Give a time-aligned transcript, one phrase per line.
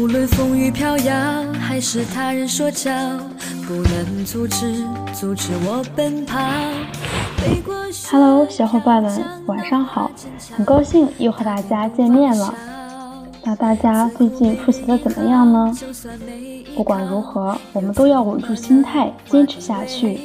[0.00, 1.14] 无论风雨飘摇，
[1.60, 2.90] 还是他人说教，
[3.66, 4.82] 不能阻止，
[5.12, 6.38] 阻止我奔跑。
[8.10, 10.10] Hello，小伙伴们，晚上好！
[10.56, 12.54] 很高兴又和大家见面了。
[13.44, 15.70] 那大家最近复习的怎么样呢？
[16.74, 20.18] 不管如何，我们都要稳住心态，坚持下去。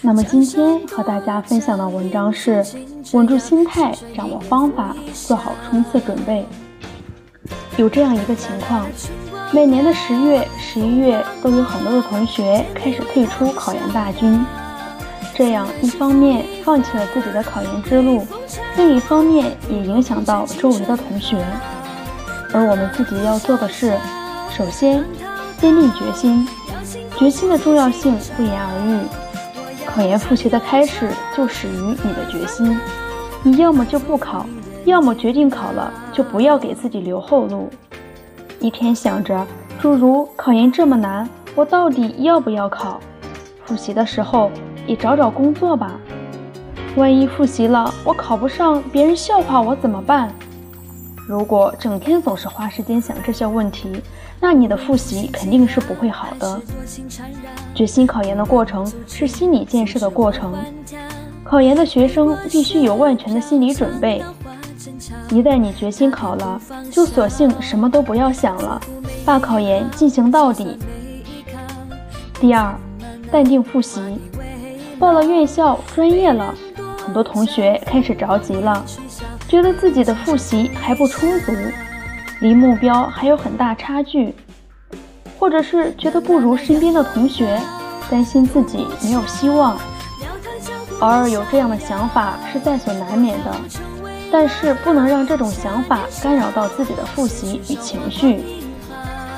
[0.00, 2.64] 那么今天和大家分享的文章是：
[3.12, 6.46] 稳住心态，掌握方法，做好冲刺准备。
[7.78, 8.86] 有这样一个情况，
[9.50, 14.44] 每年的十月、十一月都有很多的同学开始退出考研大军。
[15.34, 18.26] 这样一方面放弃了自己的考研之路，
[18.76, 21.42] 另一方面也影响到周围的同学。
[22.52, 23.98] 而我们自己要做的是，
[24.54, 25.02] 首先
[25.58, 26.46] 坚定决心，
[27.18, 29.86] 决心的重要性不言而喻。
[29.86, 32.78] 考研复习的开始就始于你的决心，
[33.42, 34.44] 你要么就不考，
[34.84, 37.68] 要么决定考了就不要给自己留后路。
[38.60, 39.46] 一天想着
[39.80, 43.00] 诸如考研这么难，我到底要不要考？
[43.64, 44.50] 复习的时候
[44.86, 45.92] 也找找工作吧，
[46.96, 50.32] 万一复习了我考不上，别人笑话我怎么办？
[51.28, 54.02] 如果整天总是花时间想这些问题，
[54.40, 56.60] 那你的复习肯定是不会好的。
[57.74, 60.52] 决心考研的过程是心理建设的过程，
[61.44, 64.22] 考研的学生必须有万全的心理准备。
[65.30, 68.80] 一旦你决心考了，就索性什么都不要想了，
[69.24, 70.78] 把考研进行到底。
[72.40, 72.74] 第二，
[73.30, 74.00] 淡定复习。
[74.98, 76.54] 报了院校专业了，
[77.04, 78.84] 很多同学开始着急了。
[79.48, 81.52] 觉得自己的复习还不充足，
[82.40, 84.34] 离目标还有很大差距，
[85.38, 87.60] 或者是觉得不如身边的同学，
[88.10, 89.76] 担心自己没有希望。
[91.00, 93.54] 偶尔有这样的想法是在所难免的，
[94.32, 98.40] 但是不能让这种想法干扰到自己的复习与情绪。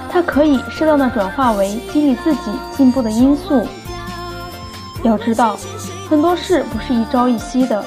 [0.09, 3.67] 它可以适当的转化为激励自己进步的因素。
[5.03, 5.59] 要知道，
[6.09, 7.85] 很多事不是一朝一夕的，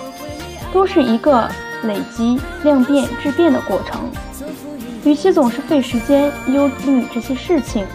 [0.72, 1.50] 都是一个。
[1.84, 4.02] 累积量变质变的过程，
[5.06, 7.86] 与其总是费时间忧虑这些事情，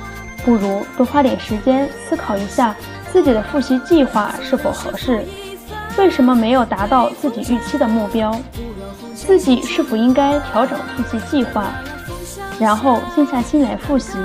[0.45, 2.77] 不如多花点时间思考一下
[3.13, 5.25] 自己的复习计划是否合适，
[5.99, 8.33] 为什么没有达到自己预期的目标，
[9.27, 11.67] 自己是否应该调整复习计划，
[12.59, 14.19] 然后静下心来复习。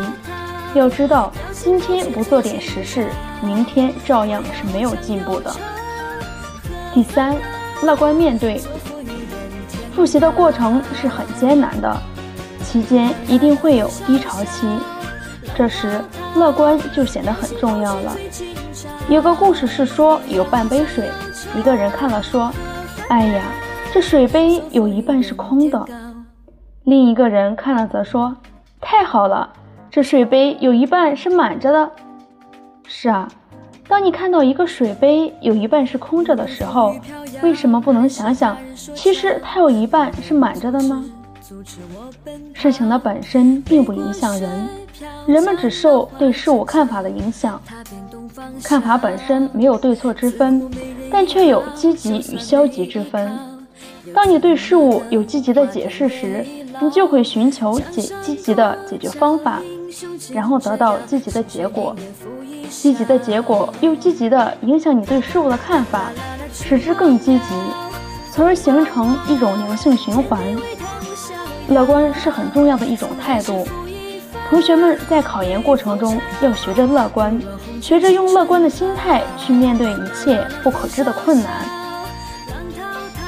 [0.73, 3.09] 要知道，今天不做点实事，
[3.41, 5.55] 明天照样是没有进步的。
[6.93, 7.35] 第三，
[7.83, 8.61] 乐观面对。
[9.95, 11.97] 复习的过程是很艰难的，
[12.63, 14.67] 期间一定会有低潮期，
[15.55, 15.99] 这时
[16.35, 18.15] 乐观就显得很重要了。
[19.09, 21.09] 有个故事是说，有半杯水，
[21.55, 22.51] 一个人看了说
[23.09, 23.43] ：“哎呀，
[23.93, 25.85] 这水杯有一半是空的。”
[26.83, 28.35] 另一个人看了则说
[28.79, 29.51] ：“太好了，
[29.89, 31.91] 这水杯有一半是满着的。”
[32.87, 33.27] 是啊。
[33.89, 36.93] 当你看到一个水杯有一半是空着的时候，
[37.41, 41.03] 为什么不能想想，其实它有一半是满着的呢？
[42.53, 44.67] 事情的本身并不影响人，
[45.25, 47.61] 人们只受对事物看法的影响。
[48.61, 50.69] 看法本身没有对错之分，
[51.09, 53.56] 但却有积极与消极之分。
[54.17, 56.43] 当你对事物有积极的解释时，
[56.81, 59.61] 你就会寻求解积极的解决方法，
[60.33, 61.95] 然后得到积极的结果。
[62.67, 66.11] 积极的结果又积极地影响你对事物的看法，
[66.51, 67.45] 使之更积极，
[68.31, 70.41] 从而形成一种良性循环。
[71.69, 73.67] 乐观是很重要的一种态度。
[74.49, 77.39] 同学们在考研过程中要学着乐观，
[77.79, 81.63] 学着用乐观的心态去面对一切不可知的困难。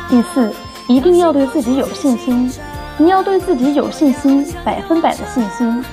[0.09, 0.51] 第四，
[0.89, 2.51] 一定要对自己有信心。
[2.97, 5.85] 你要对自己有信心，百分百的信心。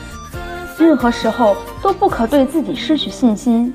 [0.78, 3.70] 任何时候都不可对自己失去信心。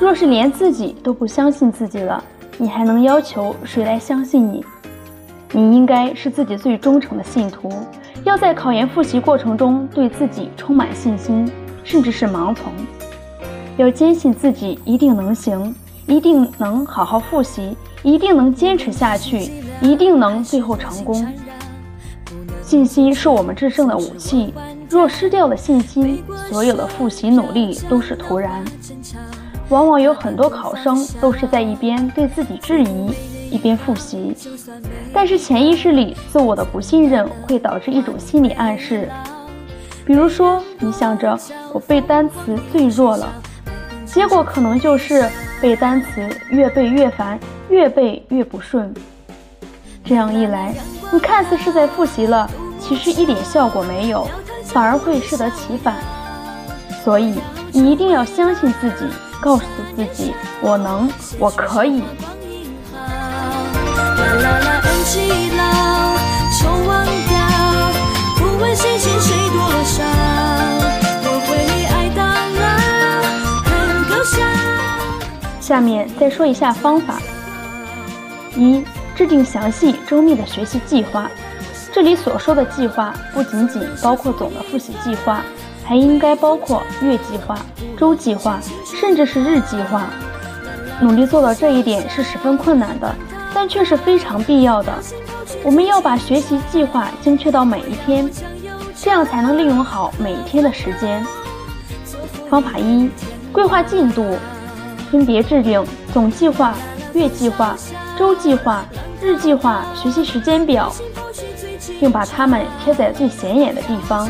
[0.00, 2.24] 若是连自己都不相信自己了，
[2.56, 4.64] 你还能要求谁来相信你？
[5.52, 7.70] 你应该是自己最忠诚的信徒，
[8.24, 11.46] 要在考研复习过程中对自己充满信心，
[11.84, 12.72] 甚至是盲从。
[13.76, 15.74] 要坚信自己一定能行，
[16.06, 21.26] 一定能好好复习，一定能坚持下去，一定能最后成功。
[22.62, 24.52] 信心是我们制胜的武器。
[24.88, 28.64] 若失掉了信心，所有的复习努力都是徒然。
[29.70, 33.10] 往往有很多考生都是在一边对自己质疑，
[33.50, 34.36] 一边复习。
[35.12, 39.08] 但是潜意识里自我的不信任会导致一种心理暗示，
[40.04, 41.36] 比如说你想着
[41.72, 43.32] 我背单词最弱了，
[44.04, 45.28] 结果可能就是
[45.64, 46.20] 背单词
[46.50, 47.40] 越背越烦，
[47.70, 48.92] 越背越不顺。
[50.04, 50.74] 这样一来，
[51.10, 52.46] 你看似是在复习了，
[52.78, 54.28] 其实一点效果没有。
[54.64, 55.94] 反而会适得其反。
[57.02, 57.40] 所以，
[57.72, 59.06] 你一定要相信自己，
[59.40, 59.64] 告诉
[59.96, 62.02] 自己：我能，我可以。
[75.64, 77.18] 下面再说一下方法：
[78.54, 78.84] 一、
[79.14, 81.26] 制定详细周密的学习计划。
[81.90, 85.40] 这里所说的计划，不仅仅包括总的复习计划，
[85.82, 87.56] 还应该包括月计划、
[87.96, 88.60] 周计划，
[89.00, 90.10] 甚至是日计划。
[91.00, 93.14] 努力做到这一点是十分困难的，
[93.54, 94.92] 但却是非常必要的。
[95.62, 98.30] 我们要把学习计划精确到每一天，
[99.00, 101.24] 这样才能利用好每一天的时间。
[102.50, 103.08] 方法一：
[103.50, 104.36] 规划进度。
[105.14, 105.80] 分别制定
[106.12, 106.74] 总计划、
[107.12, 107.76] 月计划、
[108.18, 108.84] 周计划、
[109.22, 110.92] 日计划学习时间表，
[112.00, 114.28] 并把它们贴在最显眼的地方，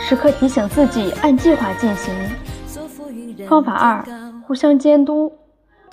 [0.00, 3.46] 时刻提醒自己按计划进行。
[3.46, 4.02] 方法二：
[4.46, 5.30] 互相监督，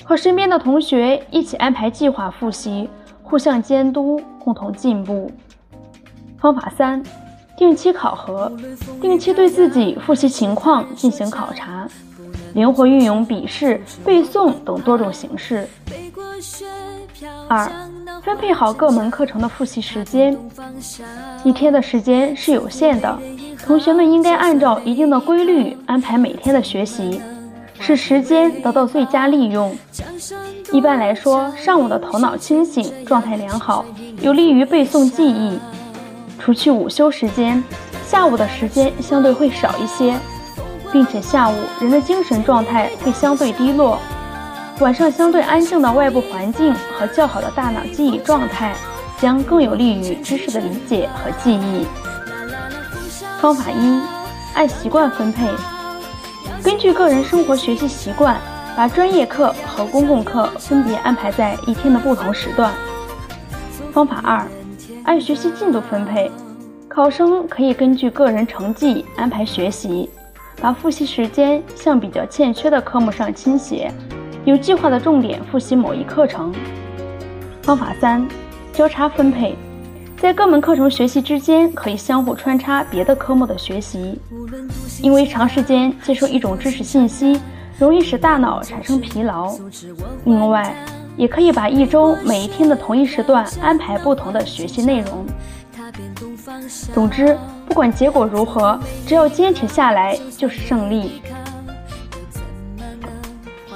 [0.06, 2.90] 和身边的同学一起安排计划复习，
[3.22, 5.30] 互相监督，共同进步。
[6.40, 7.04] 方法三：
[7.58, 8.50] 定期考核，
[9.02, 11.86] 定期对自己复习情况进行考察。
[12.54, 15.68] 灵活运用笔试、背诵等多种形式。
[17.48, 17.70] 二、
[18.24, 20.38] 分配好各门课程的复习时间。
[21.44, 23.20] 一天的时间是有限的，
[23.66, 27.22] 同学们应该按照一定的规律安排每天的学习，
[27.80, 29.76] 使时间得到最佳利用。
[30.72, 33.86] 一般来说，上午的头脑清醒，状态良好，
[34.22, 35.60] 有利于背诵记忆。
[36.40, 37.64] 除去午休时间，
[38.08, 40.18] 下午的时间相对会少一些。
[40.92, 44.00] 并且下午人的精神状态会相对低落，
[44.80, 48.76] 晚上相对安静的外部环境和较好的大脑记忆状态，
[49.20, 51.86] 将更有利于知识的理解和记忆。
[53.40, 54.02] 方法一：
[54.54, 55.48] 按习惯分配，
[56.62, 58.38] 根据个人生活学习习惯，
[58.76, 62.72] 把专业课和公共课分别安排在一天的不同时段。
[63.94, 64.46] 方法二：
[65.06, 66.32] 按学习进度分配，
[66.88, 70.10] 考生可以根据个人成绩安排学习。
[70.60, 73.92] 把复习时间向比较欠缺的科目上倾斜，
[74.44, 76.52] 有计划的重点复习某一课程。
[77.62, 78.28] 方法三：
[78.74, 79.56] 交叉分配，
[80.18, 84.20] 在各门课程学习之间可以相互穿插别的科目的学习，
[85.02, 87.40] 因为长时间接受一种知识信息，
[87.80, 89.56] 容易使大脑产生疲劳。
[90.26, 90.76] 另外，
[91.18, 95.26] 也可以把一周每一天的同一时段安排不同的学习内容。
[96.94, 97.38] 总之，
[97.72, 98.78] 不管结果如何，
[99.08, 101.22] 只要坚持下来就是胜利。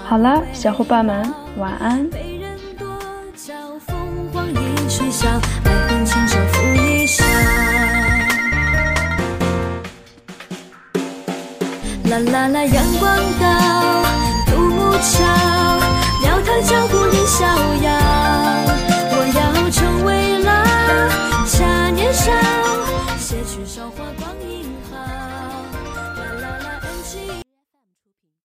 [0.03, 2.05] 好了，小伙伴们，晚安。
[12.09, 13.47] 啦啦啦，阳光到，
[14.51, 15.23] 独木桥，
[16.21, 17.45] 庙堂江湖人逍
[17.81, 17.89] 遥。
[19.15, 20.51] 我要成为了，
[21.45, 22.33] 恰年少。